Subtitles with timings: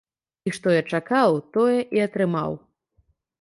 [0.49, 2.57] І што я чакаў, тое і атрымаў.